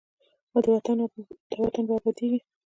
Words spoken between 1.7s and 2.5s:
وطن به ابادیږي.